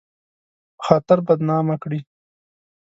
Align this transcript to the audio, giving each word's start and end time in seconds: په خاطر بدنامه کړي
په 0.77 0.81
خاطر 0.87 1.17
بدنامه 1.27 1.75
کړي 1.83 1.99